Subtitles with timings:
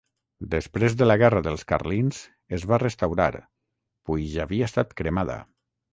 [0.53, 2.21] Després de la guerra dels carlins,
[2.59, 3.29] es va restaurar,
[4.11, 5.37] puix havia estat cremada.